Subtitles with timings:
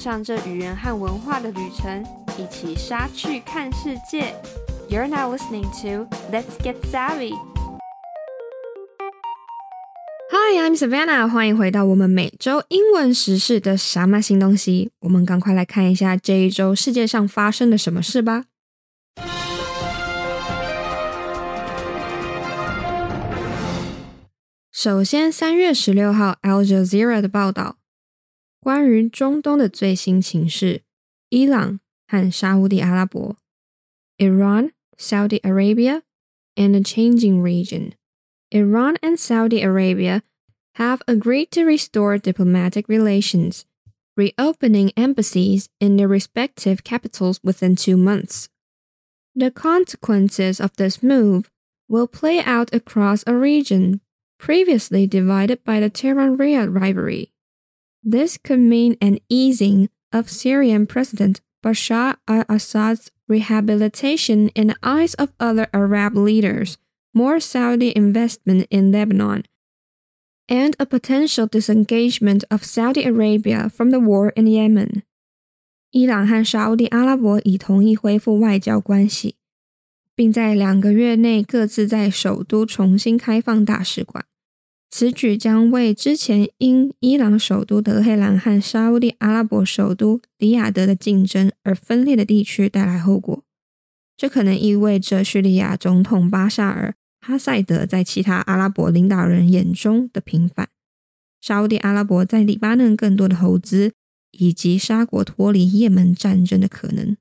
[0.00, 2.02] 上这语言和文化的旅程，
[2.38, 4.34] 一起杀去看世界。
[4.88, 7.34] You're now listening to Let's Get Savvy.
[10.30, 11.28] Hi, I'm Savannah.
[11.28, 14.90] 欢迎回到我们每周英文时事的啥嘛新东西。
[15.00, 18.46] 我们赶快来看一下这一周世界上发生了什么事吧。
[24.72, 27.79] 首先，三月十六号，Al Jazeera 的报道。
[28.61, 30.81] 关于中东的最新情势，
[31.29, 33.37] 伊朗和沙乌地阿拉伯
[34.17, 36.01] （Iran, Saudi Arabia,
[36.55, 40.21] and a changing region）。Iran and Saudi Arabia
[40.75, 43.65] have agreed to restore diplomatic relations,
[44.15, 48.49] reopening embassies in their respective capitals within two months.
[49.35, 51.51] The consequences of this move
[51.87, 54.01] will play out across a region
[54.39, 57.31] previously divided by the Tehran-Riyadh rivalry.
[58.03, 65.33] This could mean an easing of Syrian President Bashar al-Assad's rehabilitation in the eyes of
[65.39, 66.77] other Arab leaders,
[67.11, 69.43] more Saudi investment in Lebanon,
[70.47, 75.01] and a potential disengagement of Saudi Arabia from the war in Yemen.
[75.91, 79.37] 伊朗和沙乌地阿拉伯已同意恢复外交关系，
[80.13, 84.25] 并在两个月内各自在首都重新开放大使馆。
[84.90, 93.44] 此举将为之前因伊朗首都德黑兰和沙乌地阿拉伯首都里雅得的竞争而分裂的地区带来后果。
[94.16, 96.94] 这可能意味着叙利亚总统巴沙尔·
[97.26, 100.68] 哈塞德在其他阿拉伯领导人眼中的平反，
[101.40, 103.92] 沙乌地阿拉伯在黎巴嫩更多的投资，
[104.32, 107.16] 以及沙国脱离也门战争的可能。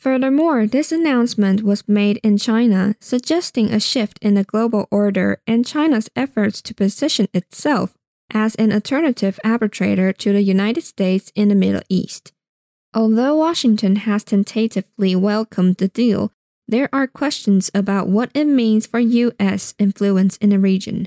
[0.00, 5.66] Furthermore, this announcement was made in China, suggesting a shift in the global order and
[5.66, 7.96] China's efforts to position itself
[8.32, 12.32] as an alternative arbitrator to the United States in the Middle East.
[12.92, 16.30] Although Washington has tentatively welcomed the deal,
[16.68, 19.74] there are questions about what it means for U.S.
[19.78, 21.06] influence in the region.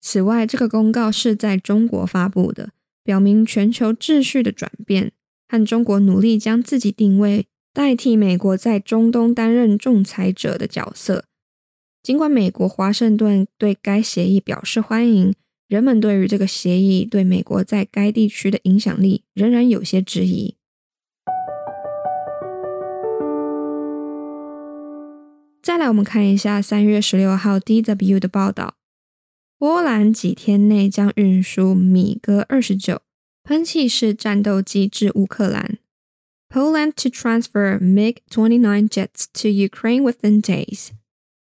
[0.00, 2.70] 此外，这个公告是在中国发布的，
[3.02, 5.12] 表明全球秩序的转变，
[5.48, 7.46] 和中国努力将自己定位。
[7.73, 11.25] 代替美国在中东担任仲裁者的角色。
[12.03, 15.33] 尽管美国华盛顿对该协议表示欢迎，
[15.67, 20.55] 人们对于这个协议对美国在该地区的影响力仍然有些质疑。
[25.63, 28.75] 再来，我们看一下三月十六号 DW 的报道：
[29.57, 33.01] 波兰几天内将运输米格二十九
[33.43, 35.79] 喷气式战斗机至乌克兰。
[36.53, 40.93] Poland to transfer MiG-29 jets to Ukraine within days.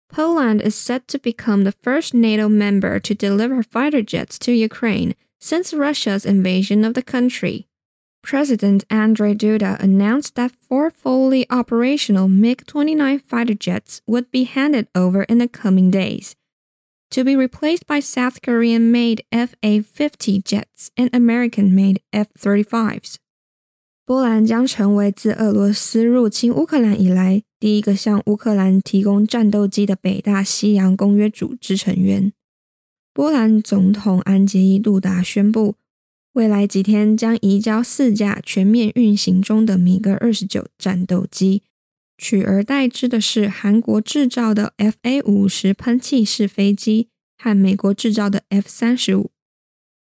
[0.09, 5.17] Poland is set to become the first NATO member to deliver fighter jets to Ukraine
[5.41, 7.67] since Russia's invasion of the country.
[8.23, 15.25] President Andrzej Duda announced that four fully operational MiG-29 fighter jets would be handed over
[15.25, 16.37] in the coming days,
[17.11, 23.19] to be replaced by South Korean-made F-A-50 jets and American-made F-35s.
[24.11, 32.33] 波兰将成为自俄罗斯入侵乌克兰以来第一个向乌克兰提供战斗机的北大西洋公约组织成员。
[33.15, 35.77] 波兰总统安杰伊·杜达宣布，
[36.33, 41.63] 未来几天将移交四架全面运行中的米格二十九战斗机，
[42.19, 47.07] 取而代之的是韩国制造的 F/A 五十喷气式飞机
[47.39, 49.31] 和美国制造的 F 三十五。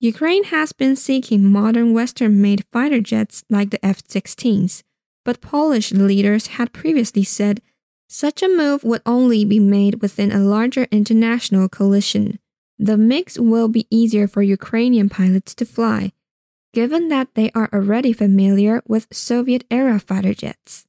[0.04, 4.82] Ukraine has been seeking modern Western-made fighter jets like the F-16s,
[5.24, 7.62] but Polish leaders had previously said
[8.10, 12.40] such a move would only be made within a larger international coalition.
[12.80, 16.14] The MiGs will be easier for Ukrainian pilots to fly,
[16.74, 20.86] given that they are already familiar with Soviet-era fighter jets.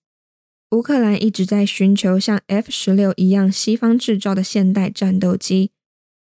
[0.70, 5.72] 乌克兰一直在寻求像 F 十六一样西方制造的现代战斗机，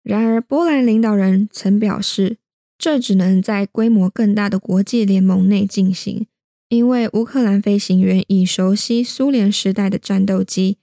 [0.03, 2.39] 然而波兰领导人曾表示。
[2.80, 6.28] 这只能在规模更大的国际联盟内进行，
[6.70, 10.78] 因为乌克兰飞行员已熟悉苏联时代的战斗机，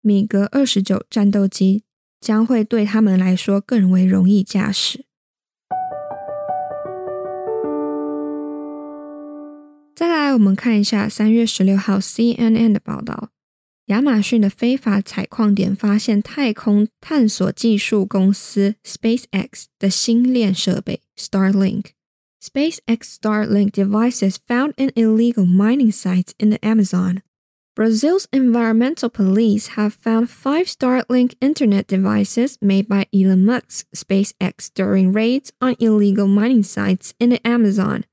[0.00, 1.82] 米格二十九战斗机
[2.20, 5.04] 将会对他们来说更为容易驾驶。
[9.96, 13.30] 再来，我们看一下三月十六号 CNN 的报道。
[13.86, 27.22] 亚马逊的非法采矿点发现太空探索技术公司 SpaceX 的星链设备 Starlink。SpaceX Starlink devices found in illegal mining sites in the Amazon.
[27.76, 35.12] Brazil's environmental police have found five Starlink internet devices made by Elon Musk's SpaceX during
[35.12, 38.04] raids on illegal mining sites in the Amazon.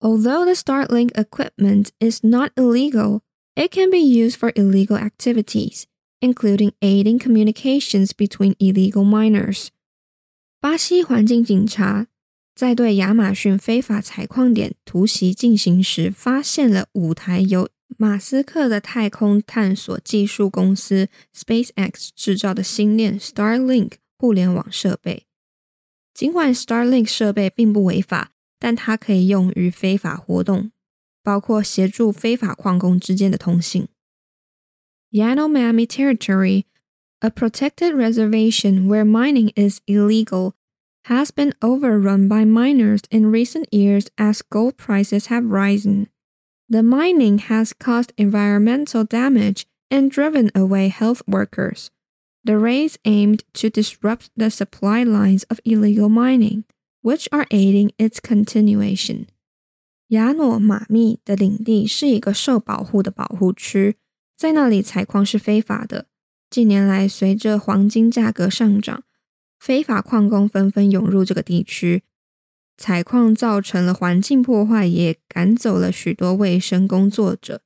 [0.00, 3.22] Although the Starlink equipment is not illegal,
[3.56, 5.86] it can be used for illegal activities,
[6.22, 9.70] including aiding communications between illegal miners.
[10.60, 12.06] 巴西环境警察
[12.54, 25.24] 在对亚马逊非法采矿点突袭进行时，发现了五台由马斯克的太空探索技术公司 SpaceX 制造的星链 Starlink 互联网设备。
[26.12, 30.70] 尽管 Starlink 设备并不违法，但它可以用于非法活动，
[31.22, 33.88] 包括协助非法矿工之间的通信。
[35.12, 36.64] Yanomami Territory,
[37.21, 40.53] a protected reservation where mining is illegal,
[41.05, 46.07] has been overrun by miners in recent years as gold prices have risen.
[46.67, 51.91] The mining has caused environmental damage and driven away health workers.
[52.43, 56.65] The raids aimed to disrupt the supply lines of illegal mining.
[57.05, 59.27] which are aiding its continuation。
[60.07, 63.97] 亚诺马密的领地是一个受保护的保护区，
[64.35, 66.07] 在那里采矿是非法的。
[66.50, 69.04] 近年来，随着黄金价格上涨，
[69.60, 72.02] 非法矿工纷纷涌入这个地区，
[72.76, 77.62] 采矿造成了环境破坏，也赶走了许多卫生工作者。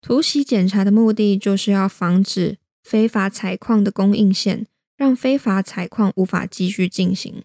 [0.00, 4.66] 突袭检查的目的就是要防止非法采矿的供应线，
[4.96, 7.42] 让非法采矿无法继续进行。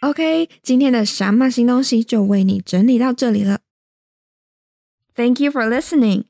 [0.00, 3.60] OK，今天的什么新东西就为你整理到这里了。
[5.14, 6.29] Thank you for listening。